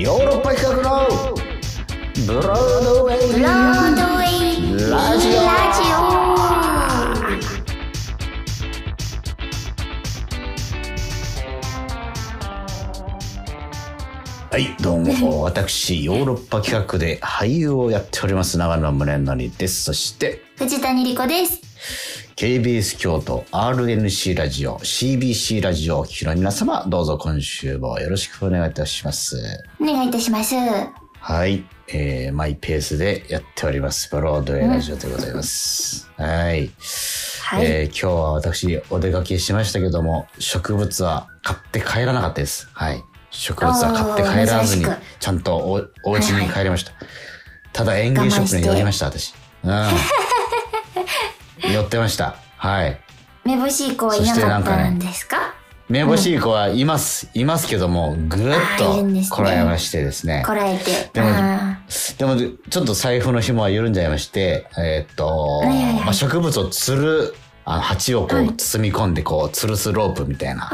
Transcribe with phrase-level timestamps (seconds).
[0.00, 1.08] ヨーロッパ企画の
[2.24, 5.82] ブロードウェイブロードウェイラジオラジ
[14.50, 21.67] はいどうも私ヨーロッパ企画で俳優をやっております長野宗則ですそしてオ藤谷莉子です。
[22.36, 29.36] KBS 京都 RNC ラジオ CBC ラジオをお聞きの皆様どうぞ今週もよろしくお願いいたします。
[29.80, 30.54] お願いいたします。
[31.20, 34.10] はい、えー、マイペースでやっております。
[34.10, 36.70] ブロードウェイラジオでございます、はい。
[37.42, 37.64] はい。
[37.64, 42.68] えー今日は私お出かけしましたけども植物は買って帰らなかったです。
[42.72, 43.02] はい。
[43.30, 44.84] 植物は買って帰らずに
[45.20, 46.92] ちゃんとおお家に帰りました、
[47.72, 49.34] ただ園芸ショップに寄りました私。
[49.64, 49.72] うん
[51.62, 52.36] 寄ってました。
[52.56, 53.00] はい。
[53.44, 55.54] めぼしい子はいなかったんですか？
[55.88, 60.42] めぼしい子はいます、いますけどもぐーっとこらえましてですね。
[60.46, 61.10] こらえて。
[61.14, 61.78] でもあ
[62.18, 65.62] でも、ちょっと財布の紐は緩んじゃいまして、えーっと、
[66.04, 68.54] まあ、植物を吊る、あの、鉢をこう、はい。
[68.54, 70.70] 包み込んで、こう、吊るすロープみたいな。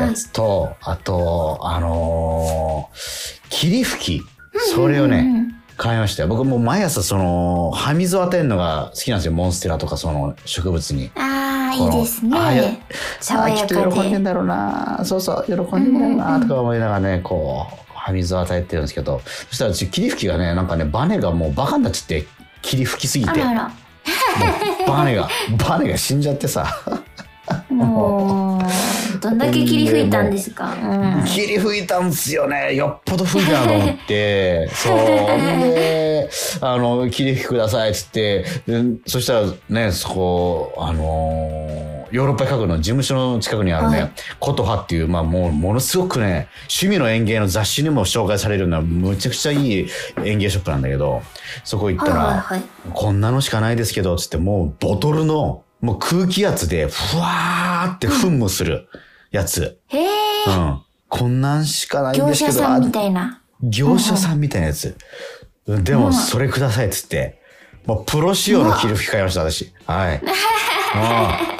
[0.00, 4.26] やつと、あと、あのー霧吹き。
[4.74, 6.28] それをね、うんうん買いましたよ。
[6.28, 9.32] 僕もう毎朝、その、葉水を与えるのが好きなんですよ。
[9.32, 11.10] モンステラとか、その、植物に。
[11.14, 12.82] ああ、いいですね。
[13.20, 13.92] 爽やあーきっと。
[13.92, 22.26] 喜んでんだろうなそうそう喜んでんだろうなとか思いながらねこう葉水を与えてるんですけどそしたら霧吹きがねなんかねバネがもうバカになっちゃって
[22.62, 23.72] 霧吹きすぎてあらあ
[24.88, 25.28] バネが
[25.68, 27.02] バネが死んじゃってさら。
[27.70, 28.60] も
[29.16, 30.74] う、どんだけ霧吹いたんですか。
[30.74, 31.24] うん。
[31.24, 32.74] 霧吹いたんすよね。
[32.74, 34.68] よっぽど吹いたなと思って。
[34.74, 34.96] そう。
[34.96, 36.28] で
[36.60, 38.44] あの霧吹きくださいっつって。
[38.66, 44.12] でそしたらねそこあのーヨーロッパ企画の事務所の近くにあるね、はい。
[44.40, 49.86] 琴葉っていう、まあもう、ものすごくね、趣味の園芸の雑誌にも紹介されるような、むちゃくちゃいい
[50.24, 51.22] 園芸ショップなんだけど、
[51.64, 52.62] そこ行ったら、はいはいはい。
[52.94, 58.88] こんなのしかないですけど、つって、もうボトルの、もう空気圧で、ふわーって噴霧する
[59.30, 59.80] やつ。
[59.88, 60.08] へえ、
[60.48, 60.82] うん。
[61.08, 63.42] こんなんしかないん業ですけど、者さんみあたいな。
[63.62, 64.96] 業者さんみたいなやつ。
[65.66, 67.40] でも、それくださいっつって、
[67.86, 69.72] もうプロ仕様の霧吹き買いました、私。
[69.86, 70.22] はい。
[70.22, 71.58] うん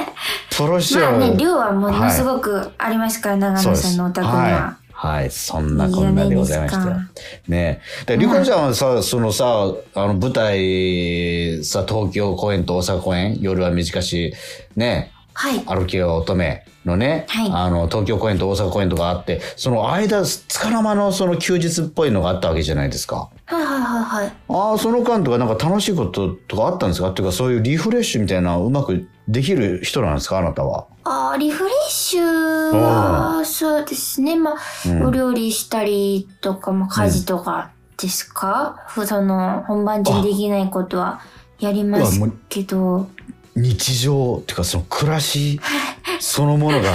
[0.56, 4.40] プロ仕様まあね、量はものすはいごくありますから、長野さんのお宅には。
[4.40, 4.87] はい。
[5.00, 5.30] はい。
[5.30, 7.08] そんなこんなでございましたよいいじゃない。
[7.46, 14.34] ねで、りこちゃんはさ、そのさ、あの、舞台、さ、東京公演と大阪公演、夜は短し、
[14.74, 15.60] ね、はい。
[15.60, 23.30] 歩きよ乙女のね、はいあの、東京公演と大阪公演とかあって、その間、つかの間のその休日っぽいのがあったわけじゃないですか。
[23.44, 24.32] はいはいはいはい。
[24.48, 27.10] ああ、その間とかなんか楽しいこととかあったんですか？
[27.10, 30.38] っていうか、そういうリフレッシュみたいなうまくできる人なんですか？
[30.38, 30.88] あなたは。
[31.08, 34.36] あーリフレッシュは、そうですね。
[34.36, 34.54] まあ、
[34.86, 38.76] うんお料理したりとか、まあ、家事とかですか、
[39.06, 41.20] その、本番中にできないことは
[41.58, 43.08] やりますけど、
[43.56, 45.60] 日常っていうかその暮らし
[46.20, 46.92] そのものが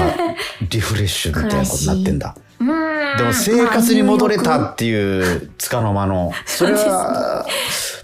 [0.69, 2.35] リフレッシュみたいなことになってんだ。
[2.59, 3.18] うーん。
[3.18, 6.31] でも生活に戻れたまあっていうつかの間の。
[6.46, 7.46] それは、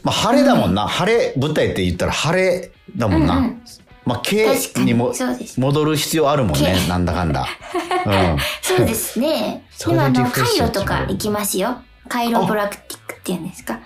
[0.04, 0.88] まあ晴れだもんな。
[0.88, 3.38] 晴れ、舞台って言ったら晴れだもんな。
[3.38, 3.62] うんうん
[4.10, 5.14] まあ、景確かににも
[5.58, 6.76] 戻る必要あるもんね。
[6.82, 7.48] 景なんだかんだ。
[8.06, 8.38] うん。
[8.62, 9.66] そうですね。
[9.72, 11.78] そでもあの、カイロとか行きますよ。
[12.08, 13.80] カイロプラクティックっていうんですか。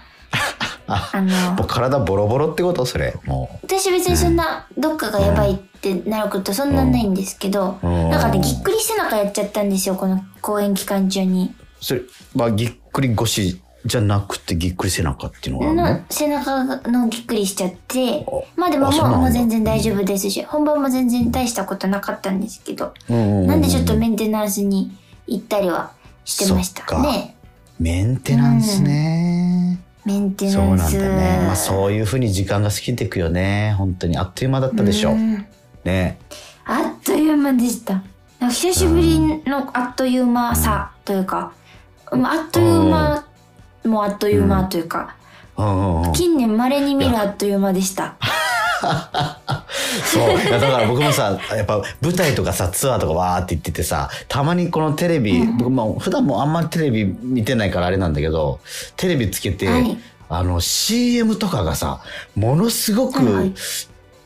[0.88, 2.86] ああの もう、体ボロボロってこと？
[2.86, 3.14] それ。
[3.26, 11.54] も私別にそんな、どっかがやばいってなることそんなないんですけど、うんなんかね、ぎっくり背中やっちゃったんですよ、この公演期間中に。
[11.60, 11.84] う。
[11.84, 12.02] それ、
[12.34, 16.00] まあ、ぎっくり腰じゃなくてぎっくり背中っていうのがあるの？
[16.00, 24.96] の背中のぎっくりしちゃって、まあでももうもう全然大丈夫ですし、本番も全然大したことなかったんですけど、うんうんうんなんでちょっとメンテナンスに
[25.28, 25.92] 行ったりは
[26.24, 27.36] してましたかね。
[27.80, 29.80] メンテナンスね。
[30.06, 31.00] メンテそうなんナンス。
[31.00, 31.44] だね。
[31.46, 33.76] まあそういうふうに時間が過ぎていくよね。
[33.78, 35.12] 本当にあっという間だったでしょ。
[35.12, 35.46] うん
[35.84, 36.20] ね。
[36.66, 38.02] あっという間でした。
[38.40, 41.54] 久しぶりのあっという間さというか、
[42.12, 43.26] まああっという間
[43.86, 45.16] もあっという間というか、
[45.58, 46.14] うんうんうん。
[46.14, 48.16] 近年稀に見るあっという間でした。
[50.06, 50.38] そう。
[50.50, 58.60] だから僕もさ、やっぱ舞台とかさ、ツアーとかわーって言っててさ、たまにこのテレビ、僕も普段もあんまりテレビ見てないからあれなんだけど、
[58.98, 59.98] テレビつけて、はい
[60.30, 62.02] あの CM とかがさ、
[62.36, 63.20] ものすごく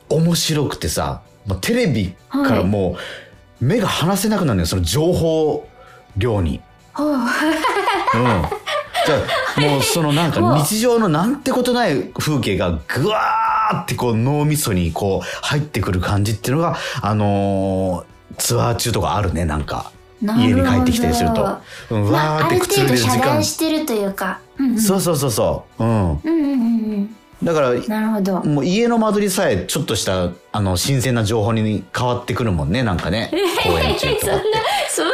[0.10, 2.98] 面白くてさ、もうテレビからも
[3.62, 5.68] う目が離せなくなるのよ、その情報
[6.16, 6.62] 量に。
[6.98, 7.26] うん。
[9.58, 19.92] もうそのなんか日常のなんてことない風景がぐわーってこう脳みそにこう入ってくる感じっていうのが、あのーツアー中とかあるね、なんか。
[20.22, 21.58] 家に帰ってきたりすると、
[21.92, 24.40] うん、まあ、わーってある程度くつろいでる時遮断間してるというか。
[24.58, 25.84] うんうん、そうそうそうそう。
[25.84, 25.90] うん。
[25.90, 26.64] うんうんうんう
[27.02, 27.16] ん。
[27.44, 28.44] だからなるほど。
[28.44, 33.32] もう家の間取りさえちょっとしたあの新鮮な情報に変わってくるもんねなんかね。
[33.64, 34.42] 公演中とかそんな、
[34.90, 35.14] そん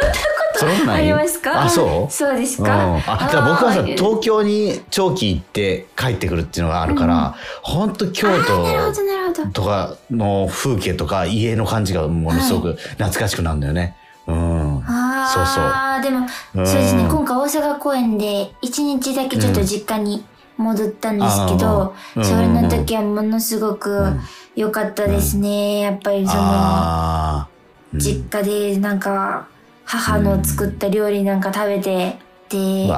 [0.56, 1.62] そんなんりますか？
[1.64, 2.12] あそう？
[2.12, 7.92] そうですうん、か、あだから僕はさ東京に長期行って帰ってくるっていうのがあるから、ほん。
[7.92, 9.50] と京あーなるほ都ど、なるほど。
[9.50, 13.96] とかの風景とか家の感じがものすごく懐かしくなるんだよね。
[14.26, 14.34] うん。
[14.34, 15.64] そうそう。
[15.64, 16.66] ああ、でも、うん。
[16.66, 20.24] そうですね、今回大阪公演で一日だけちょっと実家に
[20.56, 24.06] 戻ったんですけど、うんそれの時はものすごく
[24.56, 25.80] 良かったですね。
[25.80, 27.48] やっぱりその、ああ。
[27.92, 28.00] うん。
[28.00, 29.48] 実家でなんか、
[29.84, 32.88] 母の作った料理なんか食べて、で。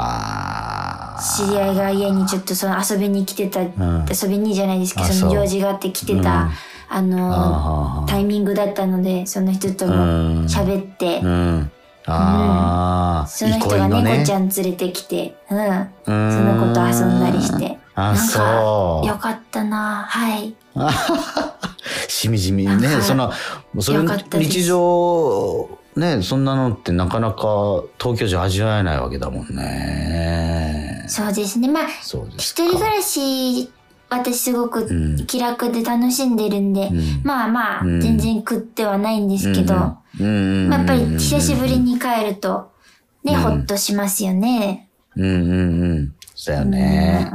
[1.18, 6.50] 知り合いが家にちょっとその遊びに来てた、ん遊びにじゃないですけど、あその用事があって来てた、うん
[6.88, 11.70] あの、タイミングだったので、その人ともうん喋って、うん。
[12.06, 13.26] ああ。
[13.26, 15.58] その人が猫ちゃん連れてきて、うん。
[15.58, 17.78] んその子と遊んだりして。
[17.94, 19.06] あ、なんかそう。
[19.06, 20.54] よかったなはい。
[22.08, 23.32] しみじみね、その、
[23.80, 23.98] それ
[24.38, 31.04] 日常、ね、そんなのってなかなか東京じゃ味わえないわけだもんね。
[31.08, 31.68] そうですね。
[31.68, 31.88] まあ。
[31.88, 33.70] 一人暮らし、
[34.08, 42.70] 私すごくん気楽で楽しんでるんで、んまあまあ、うん全然食ってはないんですけど、まうんあやっぱり久しぶりに帰ると、
[43.24, 44.88] ね、ほっとしますよね。
[45.16, 46.14] うんうんうん。
[46.34, 47.30] そうやね。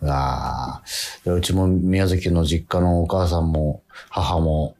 [0.00, 0.82] うわあ。
[1.24, 4.77] でうちも宮崎の実家のお母さんも母もはい。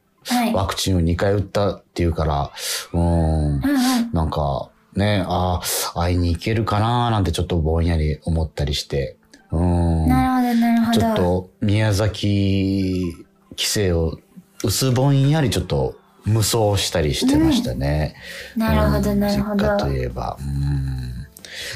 [0.53, 2.51] ワクチンを2回打ったっていうから、
[2.93, 3.01] うん。
[3.01, 4.11] うんうん。
[4.13, 5.61] なんか、ね、あ
[5.95, 9.17] あ、会いに行けるかななんてちょっとぼんやり思ったりして。
[9.51, 10.07] うん。
[10.07, 10.99] なるほど、なるほど。
[10.99, 14.19] ちょっと宮崎帰省を
[14.63, 15.95] 薄ぼんやりちょっと
[16.25, 18.15] 無双したりしてましたね。
[18.55, 19.63] なるほど、うんなるほど。
[19.63, 20.37] 実家といえば。
[20.39, 21.09] うん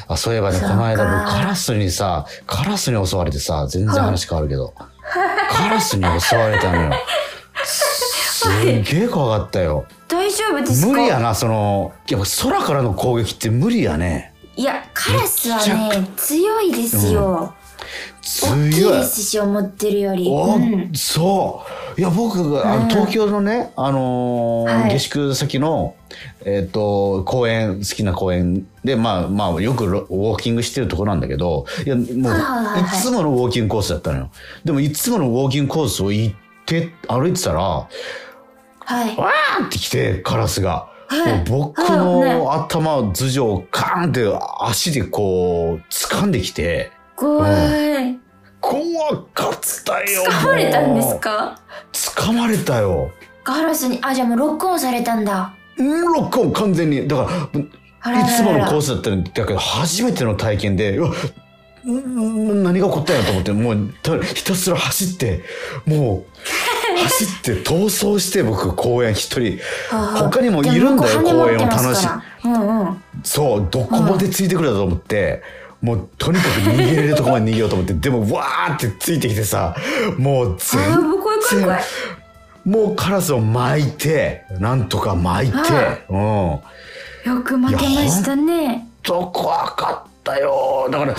[0.07, 4.73] あそういえばね、この間か僕カラスにさ、カラスに襲われてさ、全然話変わるけど、
[5.49, 6.93] カラスに襲われたのよ。
[8.43, 9.85] すっげえ怖かったよ。
[10.07, 10.91] 大丈夫ですか？
[10.91, 14.33] 無理やな、その、やっぱ空からの攻撃って無理やね。
[14.55, 15.57] いや、カラスは
[15.89, 17.53] ね、強いですよ。
[18.41, 19.03] 大きい強いで。
[19.03, 20.27] すし、思ってるより。
[20.29, 20.91] おうん。
[20.93, 21.65] そ
[21.97, 21.99] う。
[21.99, 25.95] いや、僕が、あの、東京のね、あのーはい下宿先の、
[26.45, 32.07] えっ、と、公園、好きな公園で、まあ、まあ、よくロウォーキングしてるとこなんだけど、いや、もう、い
[33.01, 34.29] つものウォーキングコースだったのよ。
[34.63, 36.35] でも、いつものウォーキングコースを行っ
[36.65, 37.89] て、歩いてたら、わ
[38.85, 39.15] はい。
[39.63, 40.89] ーって来て、カラスが。
[41.07, 44.25] はいもう僕はいの頭、頭上をカーンって
[44.61, 47.47] 足でこう、掴んできて、怖
[48.01, 48.17] い。
[48.59, 50.23] 怖かったよ。
[50.27, 51.59] 掴まれたんですか？
[51.91, 53.11] 掴まれたよ。
[53.43, 55.53] カラスに、あ、じゃあもうロックオンされたんだ。
[55.77, 57.07] うん、ロックオン完全に。
[57.07, 57.29] だか
[58.05, 61.11] ら、いつものコースだったんだけど、初めての体験で、うわ
[61.85, 65.43] うん何が起こったんやと思って、もうたひたすら走って、
[65.85, 66.25] もう、
[67.03, 69.59] 走って逃走して僕公園一人。
[69.89, 73.03] はあ他にもいるんだよ、公園を楽しからうんうん。
[73.23, 75.41] そう、どこまでついてくるだと思って、
[75.81, 79.75] もうとにかく逃げれるとこまで逃げようと思って、でもわーってついてきてさ、
[80.17, 81.83] もう全あー、もう怖い怖い怖い。
[82.65, 85.57] もうカラスを巻いて、なんとか巻いて、
[86.09, 86.19] うん。
[86.19, 86.61] よ
[87.43, 88.87] く負けましたね。
[89.01, 90.87] と怖かったよ。
[90.89, 91.15] だから、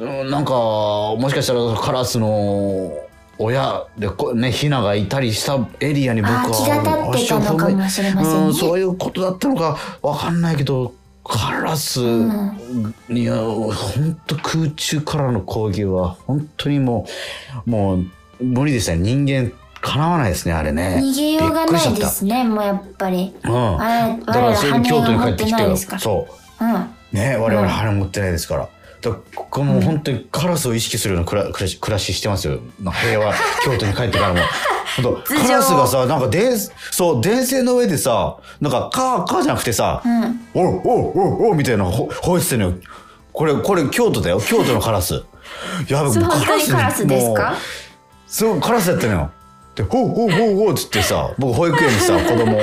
[0.00, 2.92] うんなんか、もしかしたらカラスの
[3.38, 12.00] 親でこ、ね、ヒナがいたりしたエリアに僕はあー気が立ってたのかもしれませんねうん、そういうことだったのかわかんないけど、カラス
[13.08, 17.06] には、本当空中からの攻撃は、本当にも
[17.66, 18.06] う、もう、
[18.40, 18.98] 無理でしたね。
[18.98, 21.00] 人間、かなわないですね、あれね。
[21.02, 23.34] 逃げようがないですね、もうやっぱり。
[23.44, 23.80] うん。
[23.80, 26.26] あれ、だからそれで京都に帰ってきてそ
[26.60, 26.64] う。
[26.64, 26.94] うん。
[27.12, 28.68] ね我々うん羽持ってないですから。
[29.00, 32.58] だこの本当にカラスを意識するような暮ら暮らし暮らししてますよ。
[32.80, 33.32] まあ平和、
[33.64, 34.40] 京都に帰ってからも。
[35.24, 36.58] カラスがさ、なんか電、
[36.90, 40.40] そう、電線の上でさ、なんかカー、カーじゃなくてさ、うん。
[40.54, 42.74] おうおうおうおうみたいなのほ吠えてたのよ。
[43.32, 44.40] これ、これ京都だよ。
[44.40, 45.22] 京都のカラス。
[45.88, 47.54] やべ、カラスですか？
[48.26, 49.30] そう、カラスやったのよ。
[49.78, 52.58] で、ほうほうほうほうっつってさ、僕保育園にさ、子供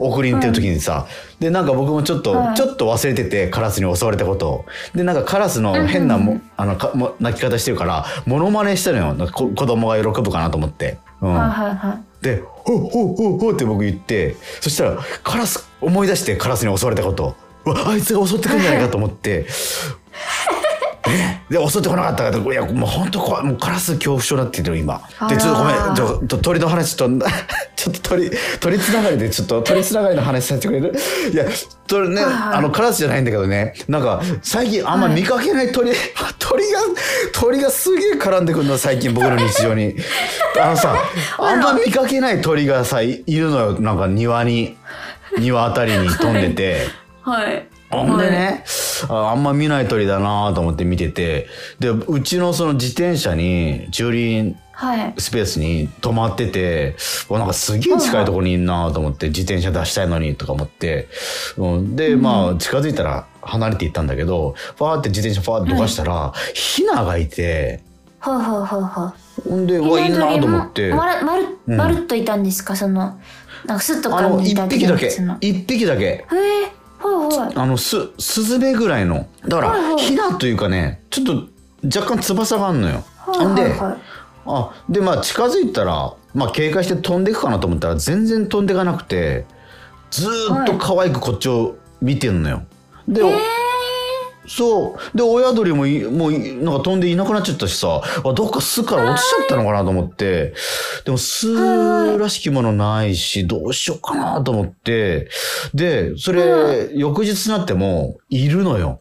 [0.00, 1.06] を送りに行ってる時にさ、
[1.38, 4.64] で、なんか僕もちょっと、はいちょっと忘れてて、カラスに襲われたことを。
[4.94, 9.14] で、なんかカラスの変なも、あの、かも泣き方してるから、モノマネしたのよ。
[9.14, 10.98] なんかこ子供が喜ぶかなと思って。
[11.20, 11.36] うん。
[12.20, 17.36] で、ほうほうほうほうって僕言って、そしたら、カラス、思い出してカラスに襲われたこと。
[17.64, 19.46] うわ、あいつが襲ってくんじゃないかと思って、
[21.50, 23.44] で、襲ってこなかったから、いや、もう本当怖い。
[23.44, 25.00] もうカラス恐怖症だって言ってる、今。
[25.28, 27.26] で、ちょっとごめん、ちょっと鳥の話、ちょっと、
[27.76, 30.94] ちょっと鳥、鳥つながりで、ちょっと鳥つながりの話させてくれる？
[31.32, 31.44] いや、
[31.86, 35.92] 鳥ね、はいはいあの、カラスじゃないんだけどね、なんか、最近あんま見かけない鳥、
[36.38, 36.78] 鳥が、
[37.32, 39.94] 鳥がすげえ絡んでくるの、最近僕の日常に。
[40.60, 40.94] あのさ、
[41.38, 44.76] あんま見かけない鳥がさ、いいるのよ、なんか庭に、
[45.38, 46.88] 庭あたりに飛んでて。
[47.22, 47.68] はい。
[47.90, 48.64] ほんでね、
[49.08, 51.46] ああんま見ない鳥だなと思って見てて、
[51.78, 55.14] で、うちのその自転車に、駐輪はい。
[55.16, 56.96] スペースに止まってて、
[57.30, 61.08] わなんかすげえ近いところにいんなと思って、自転車出したいのにとか思って、
[61.56, 67.80] うん、で、まあ、近づいたら離れていったんだけど、ファーって自転車ファーってどかしたら、ヒナがいて、
[68.20, 69.14] ほうほうほうほう。
[69.48, 71.76] ほんで、うわ、いいなと思って、まる、まる、うん。
[71.76, 73.18] まるっといたんですか、その、
[73.64, 75.46] なんかスッとあの、一噛んでいた匹だけ。
[75.46, 76.04] 一匹だけ。
[76.04, 76.72] へえ、
[77.54, 79.26] あの、す、スズメぐらいの。
[79.46, 81.46] だから、はいはいヒナというかね、ちょっと
[82.00, 83.04] 若干翼があんのよ。
[83.16, 83.96] はいはいはい
[84.48, 89.44] あ、で、まあ近づいたら、まあ警戒して飛んでいくかなと思ったら全然飛んでいかなくて、
[90.10, 92.62] ずーっと可愛くこっちを見てんのよ。
[93.08, 93.22] で、
[94.46, 95.16] そう。
[95.16, 100.54] で、親鳥もい、もうい、なんか飛んでいなくなっちゃったしさ、あどっか巣から落ちちゃったのかなと思って、
[101.04, 105.28] でも巣らしきものないし、どうしようかなと思って、
[105.74, 109.00] で、それ、翌日になっても、いるのよ。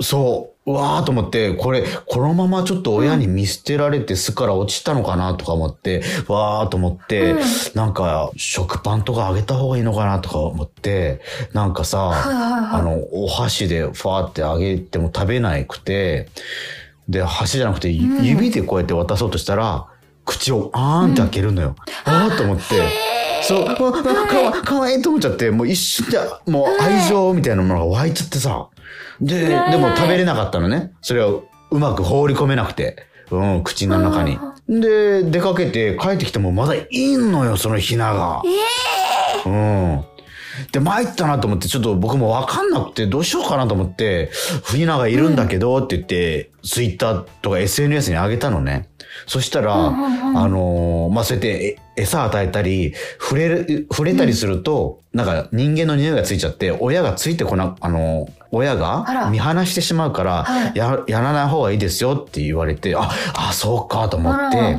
[0.00, 0.58] そう。
[0.68, 7.38] うわーと思って、これ、このままちょっと親に見捨てられて巣から落ちたのかなとか思って、わーと思って、うん
[7.74, 11.20] なんか、食パンとかあげた方がいいのかなとか思って、
[11.54, 16.28] なんかさ、あの、お箸でファーってあげても食べなくて、
[17.08, 19.86] で、箸じゃなくて、うん指でこうやって渡そうとしたら、
[20.26, 21.76] 口をあーんって開けるのよ。
[22.04, 23.17] あーと思って。
[23.48, 26.18] そう、かわかわいいと思っちゃって、もう一瞬で、
[26.50, 28.68] もう愛情みたいなものが湧いちゃってさ。
[29.22, 30.92] で、はいでも食べれなかったのね。
[31.00, 33.06] それをうまく放り込めなくて。
[33.30, 34.38] うん、口の中に。
[34.68, 38.42] で、出かけて帰ってきてもまだいんのよ、そのヒナが。
[39.46, 40.04] うん。
[40.72, 44.30] で、参ったなと思って、ちょっと僕もわかんなくて、どうしようかなと思って、
[44.72, 48.87] ヒナがいるんだけどって言って、ツイッターとか SNS に上げたのね。
[49.26, 50.38] そしたら、うんうんうん。
[50.38, 59.30] あのーまあ、そうやってえ餌与えたり、触れる、触れたりすると、なんか人間の匂いがついちゃって、親がついてこな、あのー親あがら。
[59.30, 60.72] 見放してしまうから、はい。
[60.74, 64.78] や、やらない方がいいですよって言われて、あ、あ、そうかと思って。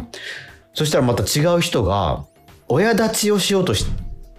[0.73, 2.25] そしたらまた違う人が、
[2.67, 3.85] 親立ちをしようとし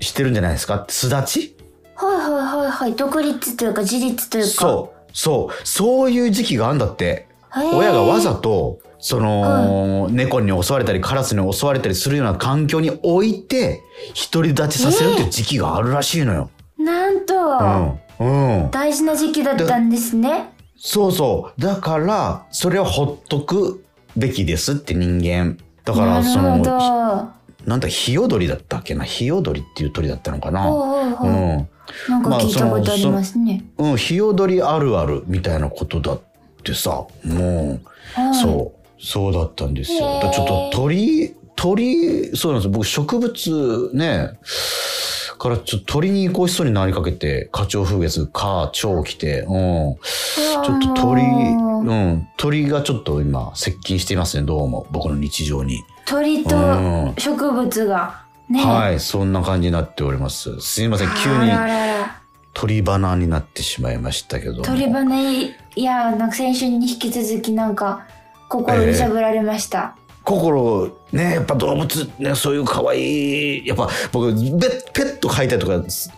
[0.01, 0.85] してるんじゃないですか？
[0.89, 1.57] 巣立ち？
[1.95, 2.31] はいはい
[2.63, 2.95] はいはい。
[2.95, 4.51] 独立というか自立というか。
[4.51, 7.29] そう、そう、そういう時期があるんだって。
[7.75, 13.81] 親がわざと、その、猫に襲われたり、カラスに襲われたりするような環境に置いて、
[14.33, 16.51] 独り立ちさせるっていう時期があるらしいのよ。
[16.79, 17.35] なんと、
[18.21, 18.63] うん。
[18.63, 18.71] うん。
[18.71, 20.53] 大事な時期だったんですね。
[20.77, 21.61] そうそう。
[21.61, 23.85] だから、それをほっとく
[24.17, 25.57] べきですって人間。
[25.85, 26.71] だから、その、ど。
[27.67, 29.05] なんだ、ヒヨドリだったっけな？
[29.05, 30.63] ヒヨドリっていう鳥だったのかな？
[30.63, 31.69] ほうん。
[32.09, 33.65] なんか聞いたことありますね。
[33.77, 36.21] うん、ヒヨドリあるあるみたいなことだっ
[36.63, 37.81] てさ、もう、
[38.15, 39.99] はいそう、そうだったんですよ。
[40.33, 42.71] ちょっと鳥、鳥、そうなんですよ。
[42.71, 44.39] 僕植物ね、
[45.41, 49.97] からちょっと鳥に移行しそうになりかけて、花鳥風月、花鳥来て、うん。
[49.97, 54.87] ちょっと鳥、うん、鳥がちょっと今接近していますね、どうも。
[54.91, 55.83] 僕の日常に。
[56.05, 58.23] 鳥とうん植物が。
[58.51, 58.63] ね。
[58.63, 60.61] はい、そんな感じになっております。
[60.61, 61.53] すいません、急に
[62.53, 64.63] 鳥花になってしまいましたけども。
[64.63, 68.07] 鳥羽いや、なんか先週に引き続きなんか、
[68.51, 69.95] 心揺さぶられました。
[70.25, 74.59] 心、ね、やっぱ動物、ね、そういう可愛い、やっぱ僕、ペ
[74.93, 76.11] ペット飼いたいとか、ち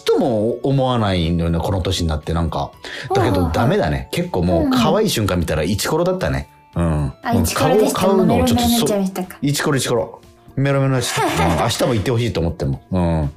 [0.00, 2.70] っとも思わないのよね、この年になってなんか。
[3.14, 4.08] だけどダメだね。
[4.12, 6.48] 結構もう可愛い瞬間見たらイチコロだったね。
[6.76, 7.12] うん。
[7.22, 8.00] あ、もう一からでした。
[8.00, 8.64] 買うのをちょっと。
[9.42, 10.20] イチコロイチコロ。
[10.56, 11.28] メロメロして、うん
[11.62, 12.82] 明日も行ってほしいと思っても。
[12.92, 13.32] うん。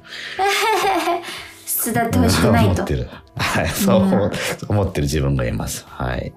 [1.88, 2.94] 巣立ってほしくないと思って。
[2.94, 3.08] る。
[3.36, 4.32] はい、そう
[4.68, 5.86] 思ってる自分がいます。
[5.88, 6.32] はい。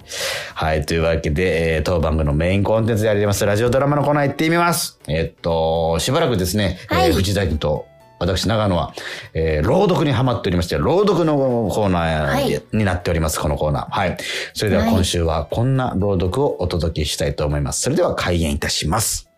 [0.54, 5.00] はい、というわけで、えー当番組のメインコンテンツであります、ラジオドラマのコーナー行ってみます。
[5.08, 7.86] えっと、しばらくですね、はいえー藤崎と
[8.20, 8.94] 私、長野は、
[9.34, 11.36] えー朗読にハマっておりまして、朗読の
[11.72, 13.90] コーナー、はいになっております、このコーナー。
[13.90, 14.18] はい。
[14.54, 17.82] それでははい今週はこんな朗読をお届けしたいと思います。
[17.82, 19.31] それでは開演いたします。